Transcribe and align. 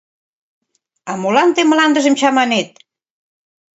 —А 1.09 1.11
молан 1.21 1.49
тый 1.55 1.65
мландыжым 1.69 2.15
чаманет? 2.19 2.69